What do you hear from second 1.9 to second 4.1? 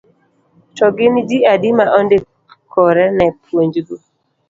ondikore ne puonjgo.